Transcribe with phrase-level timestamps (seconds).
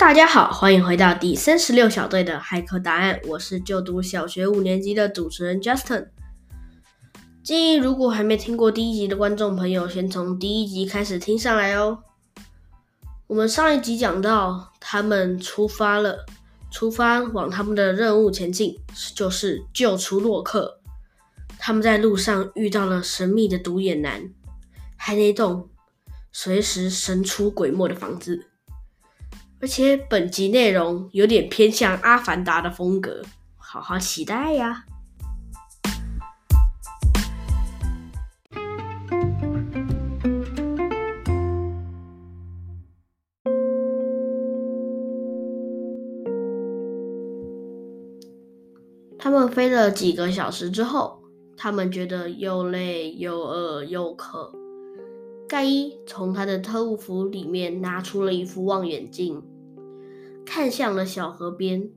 [0.00, 3.20] 大家好，欢迎回到第三十六小队的骇客答案。
[3.28, 6.08] 我是就读小学五年级的主持人 Justin。
[7.44, 11.98] 建议如果还没听过第一集的观众朋友，先从第一集开始听上来哦。
[13.26, 16.24] 我们上一集讲到，他们出发了，
[16.70, 18.80] 出发往他们的任务前进，
[19.14, 20.80] 就是救出洛克。
[21.58, 24.30] 他们在路上遇到了神秘的独眼男，
[24.96, 25.68] 还那栋
[26.32, 28.46] 随时神出鬼没的房子。
[29.62, 33.22] 而且本集内容有点偏向《阿凡达》的风格，
[33.58, 34.86] 好好期待呀！
[49.18, 51.20] 他们飞了几个小时之后，
[51.58, 54.50] 他们觉得又累又饿又渴。
[55.50, 59.42] 盖伊从他的特务服里面拿出了一副望远镜。
[60.46, 61.90] 看向了小河边，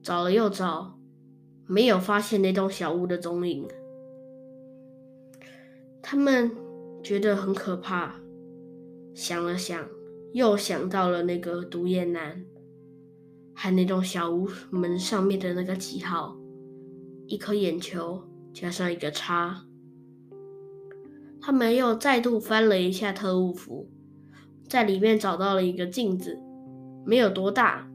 [0.00, 0.96] 找了又找，
[1.66, 3.66] 没有发现那栋小屋的踪影。
[6.00, 6.52] 他们
[7.02, 8.20] 觉得很可怕，
[9.12, 9.88] 想了想，
[10.32, 12.44] 又想到了那个独眼男，
[13.56, 16.36] 和那栋小屋门上面的那个记号，
[17.26, 18.22] 一颗眼球
[18.54, 19.66] 加上一个叉。
[21.44, 23.90] 他们又再度翻了一下特务服，
[24.68, 26.38] 在里面找到了一个镜子。
[27.04, 27.90] 没有多大，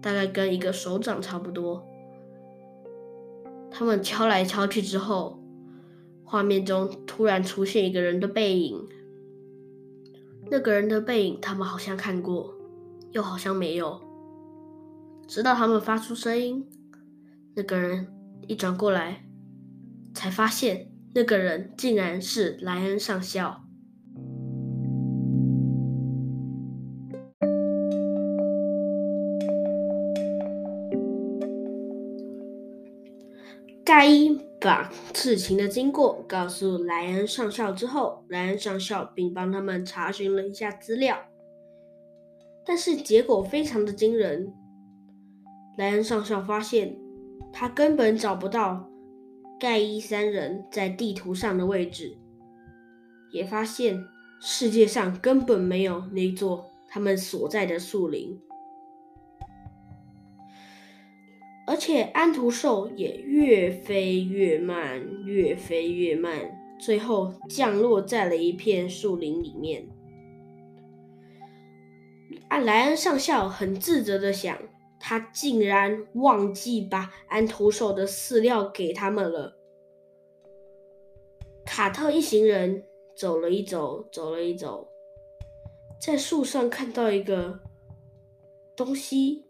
[0.00, 1.84] 大概跟一个手掌差不多。
[3.72, 5.42] 他们敲来敲去之后，
[6.22, 8.86] 画面中突然出现一个人的背影。
[10.48, 12.54] 那个人的背影，他们好像看过，
[13.10, 14.00] 又好像没有。
[15.26, 16.64] 直到他们发出声音，
[17.56, 18.06] 那个人
[18.46, 19.26] 一转过来，
[20.14, 23.62] 才发现那个人竟然是莱恩上校。
[33.82, 41.16] 盖伊把事情的经过告诉莱恩上校之后，莱恩上校并帮他们查询了一下资料，
[42.62, 44.52] 但是结果非常的惊人。
[45.78, 46.94] 莱恩上校发现，
[47.50, 48.90] 他根本找不到
[49.58, 52.16] 盖伊三人在地图上的位置，
[53.30, 54.04] 也发现
[54.40, 58.38] 世界上根本没有那座他们所在的树林。
[61.66, 66.38] 而且安徒兽也越飞越慢，越飞越慢，
[66.78, 69.88] 最后降落在了一片树林里面。
[72.48, 74.56] 啊，莱恩上校很自责的想，
[75.08, 79.56] 他竟然忘记把安徒手的饲料给他们了。
[81.64, 82.82] 卡特一行人
[83.16, 84.88] 走了一走，走了一走，
[86.00, 87.60] 在树上看到一个
[88.74, 89.46] 东西。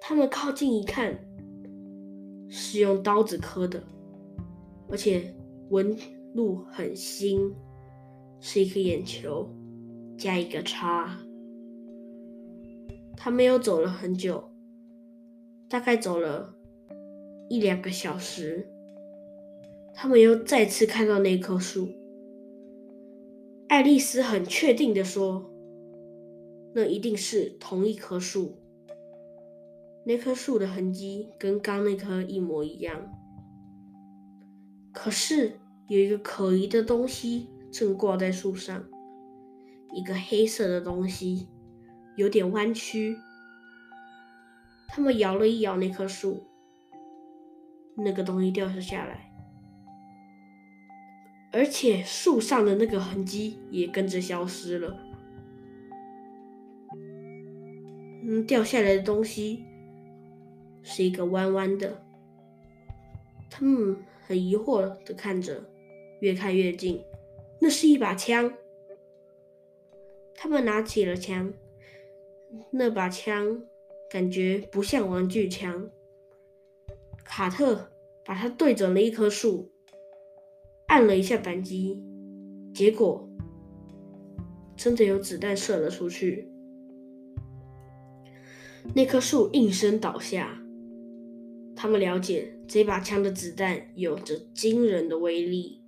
[0.00, 1.18] 他们靠近一看，
[2.48, 3.82] 是用刀子刻的，
[4.88, 5.34] 而且
[5.70, 5.98] 纹
[6.32, 7.52] 路很新，
[8.38, 9.52] 是一颗眼球
[10.16, 11.18] 加一个叉。
[13.16, 14.50] 他们又走了很久，
[15.68, 16.54] 大概走了
[17.48, 18.68] 一两个小时，
[19.94, 21.88] 他们又再次看到那棵树。
[23.68, 25.50] 爱丽丝很确定的说
[26.74, 28.54] ：“那一定是同一棵树。”
[30.06, 33.10] 那棵树的痕迹跟刚那棵一模一样，
[34.92, 35.58] 可是
[35.88, 38.84] 有一个可疑的东西正挂在树上，
[39.94, 41.48] 一个黑色的东西，
[42.16, 43.16] 有点弯曲。
[44.88, 46.42] 他们摇了一摇那棵树，
[47.96, 49.32] 那个东西掉了下来，
[51.52, 54.96] 而且树上的那个痕迹也跟着消失了。
[58.26, 59.64] 嗯，掉下来的东西。
[60.86, 62.04] 是一个弯弯的，
[63.48, 63.96] 他们
[64.26, 65.64] 很疑惑的看着，
[66.20, 67.02] 越看越近，
[67.58, 68.52] 那是一把枪。
[70.34, 71.50] 他们拿起了枪，
[72.70, 73.62] 那把枪
[74.10, 75.90] 感觉不像玩具枪。
[77.24, 77.90] 卡特
[78.24, 79.70] 把它对准了一棵树，
[80.88, 82.02] 按了一下扳机，
[82.74, 83.28] 结果
[84.76, 86.48] 真的有子弹射了出去，
[88.94, 90.60] 那棵树应声倒下。
[91.74, 95.82] 他们了解这把枪的子弹有着惊人的威力，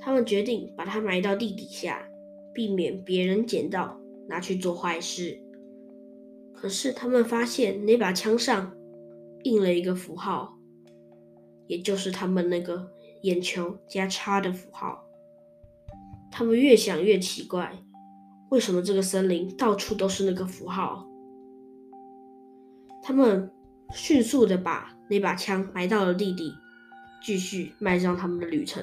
[0.00, 2.08] 他们决定把它埋到地底下，
[2.52, 5.43] 避免别人捡到拿去做坏事。
[6.64, 8.74] 可是他们发现那把枪上
[9.42, 10.58] 印了一个符号，
[11.66, 12.90] 也就是他们那个
[13.20, 15.04] 眼球加叉的符号。
[16.32, 17.70] 他们越想越奇怪，
[18.50, 21.06] 为什么这个森林到处都是那个符号？
[23.02, 23.50] 他们
[23.92, 26.50] 迅速的把那把枪埋到了地底，
[27.22, 28.82] 继续迈上他们的旅程。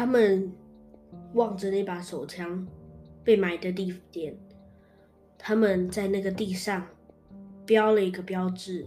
[0.00, 0.50] 他们
[1.34, 2.66] 望着那把手枪
[3.22, 4.34] 被埋的地点，
[5.36, 6.86] 他们在那个地上
[7.66, 8.86] 标了一个标志。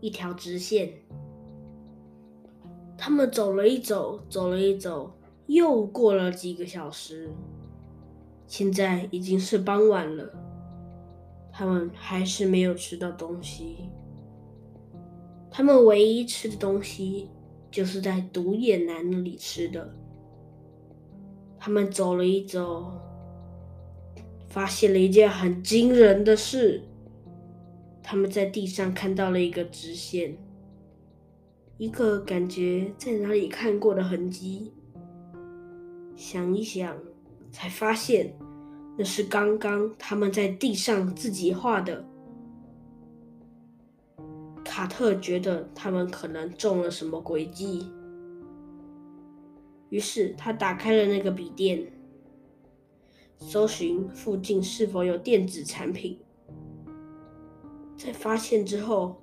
[0.00, 0.94] 一条直线，
[2.96, 5.12] 他们走了一走，走了一走，
[5.48, 7.28] 又过了几个小时。
[8.46, 10.32] 现在已经是傍晚了，
[11.52, 13.90] 他们还是没有吃到东西。
[15.50, 17.28] 他们唯一吃的东西，
[17.70, 19.94] 就是在独眼男那里吃的。
[21.58, 22.90] 他们走了一走，
[24.48, 26.82] 发现了一件很惊人的事。
[28.02, 30.36] 他们在地上看到了一个直线，
[31.78, 34.72] 一个感觉在哪里看过的痕迹。
[36.16, 36.96] 想一想，
[37.52, 38.34] 才发现
[38.98, 42.04] 那是刚刚他们在地上自己画的。
[44.70, 47.90] 卡特觉得他们可能中了什么诡计，
[49.88, 51.90] 于是他打开了那个笔电，
[53.36, 56.20] 搜寻附近是否有电子产品。
[57.98, 59.20] 在发现之后，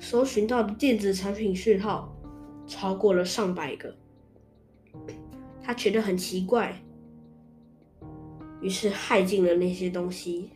[0.00, 2.16] 搜寻到的电子产品讯号
[2.66, 3.94] 超过了上百个，
[5.62, 6.82] 他觉得很奇怪，
[8.62, 10.48] 于是害进了那些东西，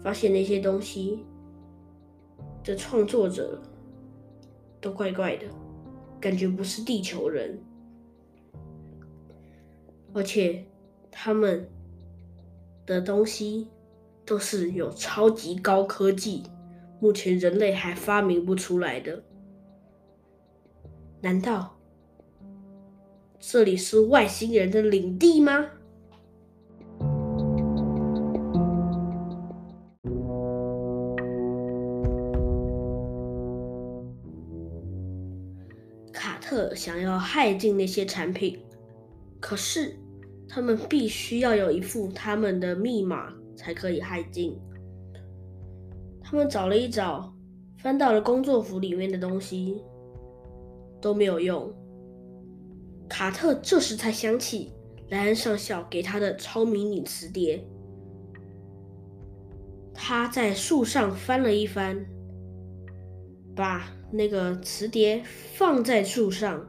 [0.00, 1.24] 发现那些东西
[2.64, 3.60] 的创作者
[4.80, 5.46] 都怪怪的，
[6.20, 7.62] 感觉不是地球人，
[10.12, 10.64] 而且
[11.10, 11.68] 他们
[12.84, 13.68] 的东西。
[14.26, 16.44] 都是有超级高科技，
[16.98, 19.22] 目前人类还发明不出来的。
[21.20, 21.76] 难道
[23.38, 25.72] 这里是外星人的领地吗？
[36.74, 38.58] 想要害进那些产品，
[39.40, 39.96] 可是
[40.48, 43.32] 他们必须要有一副他们的密码。
[43.56, 44.58] 才可以害进。
[46.20, 47.32] 他们找了一找，
[47.78, 49.80] 翻到了工作服里面的东西，
[51.00, 51.72] 都没有用。
[53.08, 54.72] 卡特这时才想起
[55.10, 57.64] 莱恩上校给他的超迷你磁碟。
[59.94, 62.04] 他在树上翻了一翻，
[63.54, 63.86] 把
[64.16, 65.20] 那个磁碟
[65.54, 66.64] 放在树上，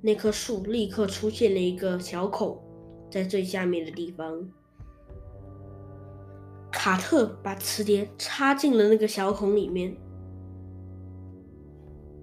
[0.00, 2.56] 那棵树立刻出现了一个小孔，
[3.10, 4.48] 在最下面的地方。
[6.70, 9.96] 卡特把磁碟插进了那个小孔里面，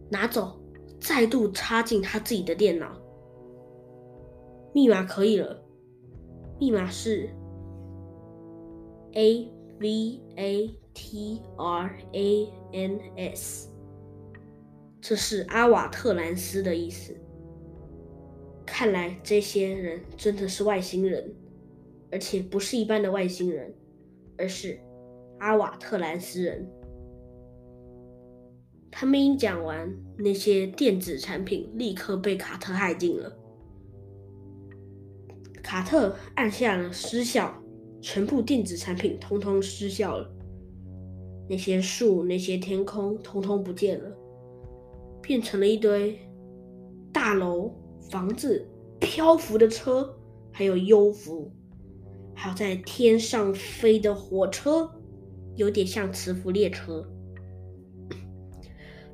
[0.10, 0.58] 拿走，
[1.00, 2.98] 再度插进他自己的电脑。
[4.74, 5.62] 密码可以了，
[6.58, 7.30] 密码是
[9.16, 13.68] A V A T R A N S，
[15.01, 17.13] 这是阿瓦特兰斯的意思。
[18.65, 21.33] 看来这些人真的是外星人，
[22.12, 23.73] 而且不是一般的外星人。
[24.37, 24.80] 而是
[25.37, 26.68] 阿瓦特兰斯人。
[28.90, 29.87] 他们一讲完，
[30.18, 33.31] 那些电子产品立刻被卡特害进了。
[35.61, 37.54] 卡特按下了失效，
[38.02, 40.28] 全部电子产品通通失效了。
[41.47, 44.11] 那些树、那些天空，通通不见了，
[45.21, 46.19] 变成了一堆
[47.13, 47.71] 大楼、
[48.09, 48.68] 房子、
[48.99, 50.18] 漂浮的车，
[50.51, 51.51] 还有幽浮。
[52.33, 54.90] 还有在天上飞的火车，
[55.56, 57.06] 有点像磁浮列车。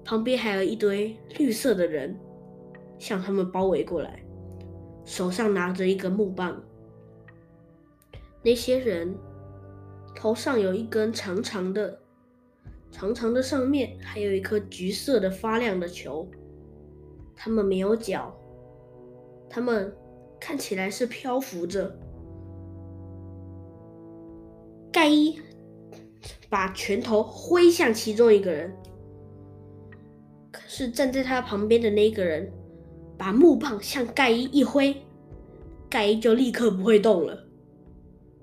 [0.05, 2.17] 旁边还有一堆绿色的人，
[2.97, 4.23] 向他们包围过来，
[5.03, 6.63] 手上拿着一根木棒。
[8.41, 9.13] 那些人
[10.15, 11.99] 头上有一根长长的、
[12.91, 16.27] 长长的，上面还有一颗橘色的发亮的球。
[17.35, 18.35] 他们没有脚，
[19.49, 19.95] 他们
[20.39, 21.95] 看起来是漂浮着。
[24.91, 25.39] 盖伊
[26.49, 28.75] 把拳头挥向其中一个人，
[30.51, 32.51] 可是站在他旁边的那个人
[33.15, 34.95] 把木棒向盖伊一挥，
[35.87, 37.45] 盖伊就立刻不会动了。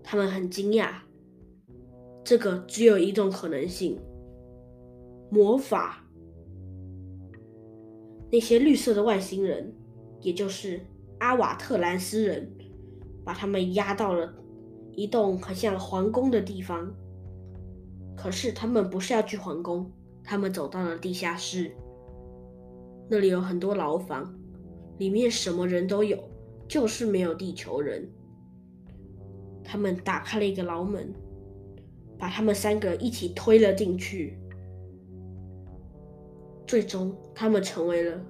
[0.04, 0.92] 他们很惊讶，
[2.22, 3.98] 这个只有一种可能性：
[5.30, 6.04] 魔法。
[8.30, 9.72] 那些绿色的外星人，
[10.20, 10.80] 也就是
[11.18, 12.50] 阿瓦特兰斯人，
[13.24, 14.34] 把他们压到了。
[14.96, 16.94] 一栋很像皇宫的地方，
[18.16, 19.90] 可是他们不是要去皇宫，
[20.22, 21.74] 他们走到了地下室。
[23.10, 24.32] 那里有很多牢房，
[24.98, 26.16] 里面什么人都有，
[26.68, 28.08] 就是没有地球人。
[29.64, 31.12] 他们打开了一个牢门，
[32.16, 34.38] 把他们三个一起推了进去。
[36.66, 38.20] 最终，他们成为了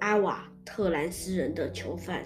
[0.00, 2.22] 阿瓦特兰斯人的囚犯。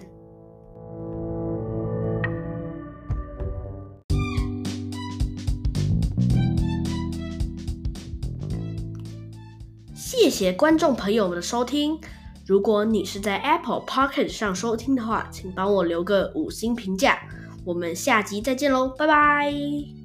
[9.95, 11.99] 谢谢观众朋友们的收听。
[12.45, 17.19] 如果你是在 Apple Pocket 上收听的话，请帮我留个五星评价。
[17.63, 20.00] 我们下集再见喽，拜拜。